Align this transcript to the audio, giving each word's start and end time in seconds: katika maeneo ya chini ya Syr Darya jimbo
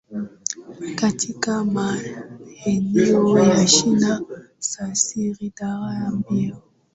katika 0.95 1.63
maeneo 1.65 3.39
ya 3.39 3.65
chini 3.65 4.01
ya 4.01 4.19
Syr 4.95 5.35
Darya 5.59 6.11
jimbo 6.29 6.61